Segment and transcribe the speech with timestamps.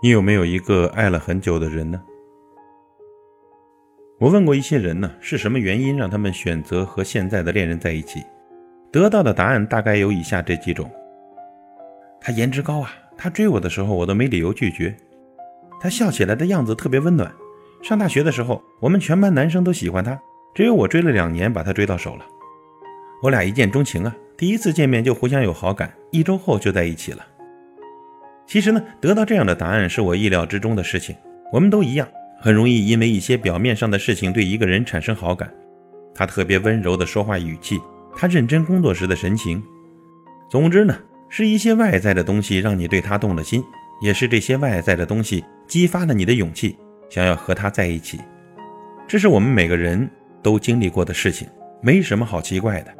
[0.00, 2.00] 你有没有一个爱了很久的人呢？
[4.20, 8.22] 我问过一些人呢，是什么原因让他们选择和现在的恋人在一起？
[8.92, 10.88] 得到的答案大概有以下这几种：
[12.20, 14.94] 他颜值高啊，他追我的时候我都没理由拒绝；
[15.80, 17.28] 他笑起来的样子特别温暖；
[17.82, 20.16] 上大学的时候，我们全班男生都喜欢他，
[20.54, 22.24] 只有我追了两年把他追到手了。
[23.20, 27.26] 我俩一见钟情啊，第一次见面就互相有好感，一周后就在一起了。
[28.48, 31.14] 其实呢，得到这样的答案是我意料之中的事情。
[31.52, 32.08] 我们都一样，
[32.40, 35.52] 很容易因为一些表面上的事情对一个人产生好感。
[36.14, 37.78] 他特别温柔的说话语气，
[38.16, 39.62] 他认真工作时的神情，
[40.50, 40.96] 总之呢，
[41.28, 43.62] 是一些外在的东西让你对他动了心，
[44.02, 46.74] 也是这些外在的东西激发了你的勇气，
[47.10, 48.18] 想要和他在一起。
[49.06, 50.08] 这是我们每个人
[50.42, 51.46] 都经历过的事情，
[51.82, 52.94] 没什么好奇怪的。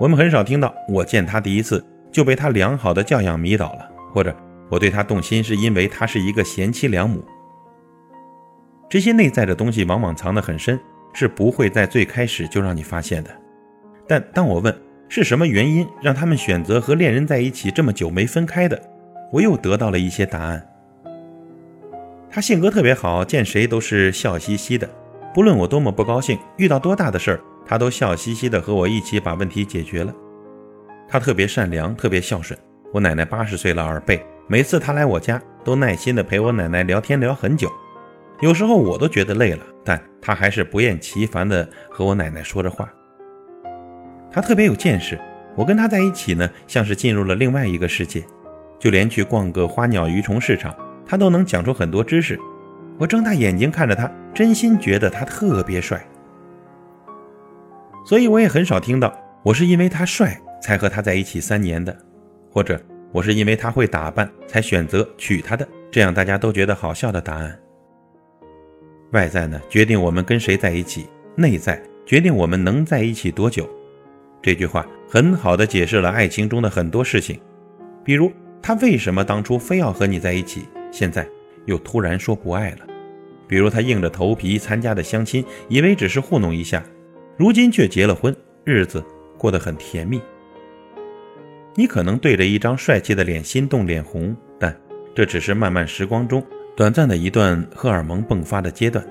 [0.00, 4.34] 我们很少听到我见他第一次就被他良好的教养迷倒了，或者。
[4.68, 7.24] 我对他动心，是因为他是一个贤妻良母。
[8.88, 10.78] 这些内在的东西往往藏得很深，
[11.12, 13.30] 是不会在最开始就让你发现的。
[14.06, 14.76] 但当我问
[15.08, 18.80] 是什么原因让他们选择和恋人在一起这么久没分开的，
[19.32, 20.66] 我又得到了一些答案。
[22.30, 24.88] 他性格特别好，见谁都是笑嘻嘻的，
[25.32, 30.12] 不论我多么不高兴，遇到多大的事儿，他都笑嘻嘻的和我一起把问题解决了。
[31.08, 32.58] 他特别善良，特别孝顺。
[32.92, 34.24] 我奶奶八十岁了，耳背。
[34.46, 37.72] 每次他来我家，都耐心地陪我奶奶聊天聊很久，
[38.40, 42.92] 有时候我都觉得累了，但他还是不厌其烦地和我奶奶说着话。
[44.30, 45.18] 他特别有见识，
[45.56, 48.22] 我跟他在一起呢，像是进入了另外一个世界，
[48.78, 50.74] 就连去逛个花鸟鱼虫市场，
[51.06, 52.38] 他都能讲出很多知识。
[52.98, 56.06] 我睁大眼睛看着他，真心觉得他特别帅。
[58.04, 59.10] 所以我也很少听到
[59.42, 61.96] 我是因为他帅才和他在一起三年的，
[62.50, 62.78] 或者。
[63.14, 67.56] 我是因为他会打扮才选择娶她的，这样大家都觉得好笑的答案。
[69.12, 71.04] 外在呢，决定我们跟谁在一起；
[71.36, 73.70] 内在决定我们能在一起多久。
[74.42, 77.40] 这句话很好的解释了爱情中的很多事情，
[78.04, 81.24] 比如他为什么当初非要和你在一起，现在
[81.66, 82.78] 又突然说不爱了；
[83.46, 86.82] 比如他硬着头皮参加的相亲，以为只是糊弄一下，
[87.36, 88.34] 如今却结了婚，
[88.64, 89.00] 日子
[89.38, 90.20] 过得很甜蜜。
[91.76, 94.74] 你可能对着一张帅气的脸心动脸红，但
[95.14, 96.42] 这只是漫漫时光中
[96.76, 99.04] 短暂的一段荷尔蒙迸发的阶段。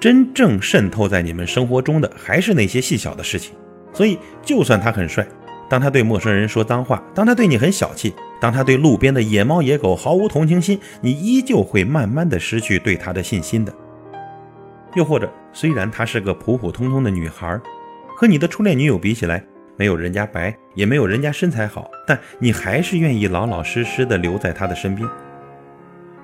[0.00, 3.54] 真正渗透在你们生活中的还是那些细小的事情。
[3.92, 5.26] 所以，就算他很帅，
[5.68, 13.72] 当他对陌生人说脏话，当他对你很小气，当他对路边的野猫野狗毫无同情心，你依旧会慢慢的失去对他的信心的。
[14.94, 17.60] 又或者，虽然她是个普普通通的女孩，
[18.16, 19.44] 和你的初恋女友比起来，
[19.78, 25.08] 没有人家白，也没有人家身材好，但你还是愿意老老实实的留在他的身边。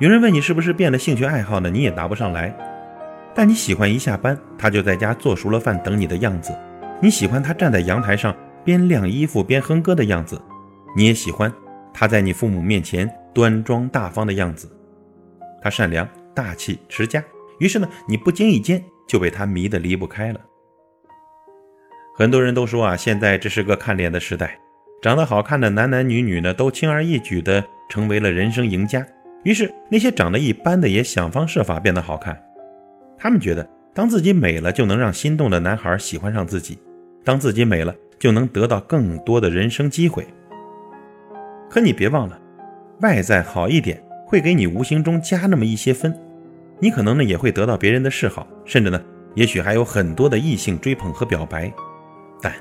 [0.00, 1.70] 有人问你是不是变了兴趣爱好呢？
[1.70, 2.52] 你也答不上来。
[3.32, 6.52] 但你喜欢一下班他就在家做熟了饭等你的样子，
[7.00, 10.40] 你喜欢他站在阳台上边晾衣服边哼歌的样子，
[10.96, 11.52] 你也喜欢
[11.92, 14.68] 他在你父母面前端庄大方的样子。
[15.62, 17.22] 他善良、大气、持家，
[17.60, 20.40] 于是呢，你不经意间就被他迷得离不开了。
[22.16, 24.56] 很多人都说啊，现在这是个看脸的时代，
[25.02, 29.04] 长得好看的男男女女呢，都轻而易举的成为了人生赢家。
[29.42, 32.40] 于是那些长得一般的也想方设法变得好看。
[33.18, 36.76] 他们觉得，当自己美了，就能让心动的男孩喜欢上自己；
[37.24, 40.24] 当自己美了，就能得到更多的人生机会。
[41.68, 42.40] 可你别忘了，
[43.00, 46.16] 外在好一点，会给你无形中加那么一些分，
[46.78, 49.02] 你可能呢也会得到别人的示好，甚至呢，
[49.34, 51.72] 也许还有很多的异性追捧和表白。
[52.44, 52.52] 但，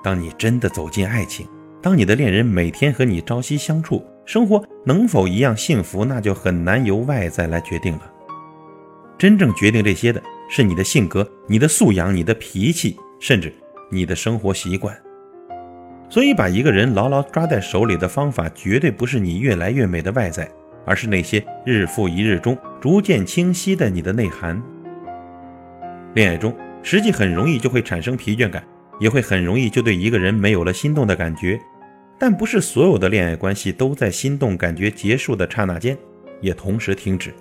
[0.00, 1.44] 当你真的走进爱情，
[1.82, 8.12] 当你的恋人每天和你朝夕相处，生活能否一样幸福，那就很难由外在来决定了。
[9.18, 13.52] 真正决定这些的是你的性格、你的素养、你的脾气，甚至
[13.90, 14.96] 你的生活习惯。
[16.08, 20.48] 所以，把一个人牢牢抓在手里的方法，绝对不是你越来越美的外在，
[20.86, 24.62] 而是那些日复一日中逐渐清晰的你的内涵。
[26.14, 26.54] 恋爱中，
[26.84, 28.62] 实际很容易就会产生疲倦感。
[29.00, 31.60] 也会很容易就对一个人没有了心动的感觉，
[32.18, 35.96] 但不是所有的恋爱关系都在心动感觉结束的刹那间
[36.40, 37.34] 也同时停止。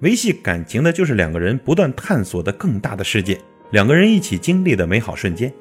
[0.00, 3.38] 维系感情的就是两个人不断探索的更大的世界，
[3.70, 5.52] 两个人一起经历的美好瞬间。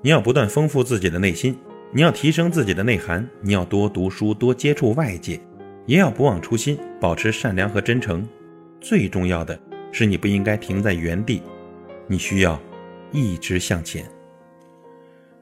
[0.00, 1.56] 你要不断丰富自己的内心，
[1.92, 5.40] 你要提升自己的内涵，你要多读书，多接触外界，
[5.86, 8.28] 也要不忘初心，保持善良和真诚。
[8.80, 9.56] 最重要的
[9.92, 11.40] 是，你不应该停在原地，
[12.08, 12.60] 你需要。
[13.12, 14.04] 一直向前，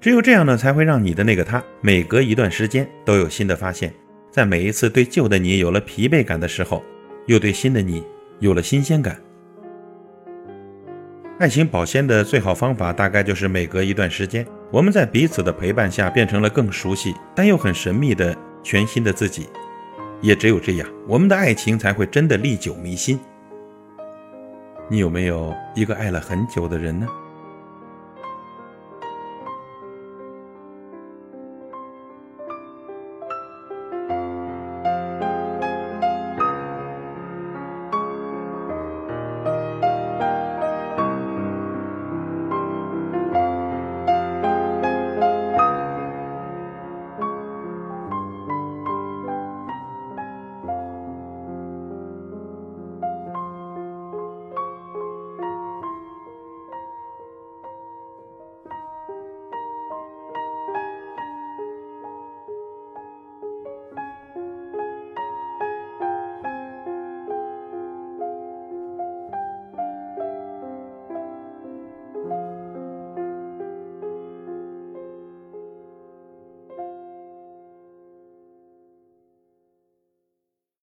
[0.00, 3.94] 只有这样呢，才会让你的那个他每隔一段时间都有新的发现，
[4.30, 6.82] 在每一次对旧的你有了疲惫感的时候，
[7.26, 8.04] 又对新的你
[8.40, 9.20] 有了新鲜感。
[11.38, 19.48] 爱情保鲜的最好方法，大概就是每隔一段时间，我们在彼此的陪伴下，变成了更熟悉但又很神秘的全新的自己。
[20.20, 23.18] 也只有这样，我们的爱情才会真的历久弥新。
[24.90, 27.06] 你有没有一个爱了很久的人呢？